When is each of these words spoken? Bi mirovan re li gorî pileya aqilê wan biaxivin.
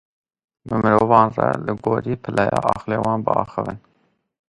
Bi 0.67 0.75
mirovan 0.83 1.27
re 1.37 1.47
li 1.63 1.73
gorî 1.83 2.13
pileya 2.23 2.59
aqilê 2.73 2.97
wan 3.05 3.19
biaxivin. 3.25 3.79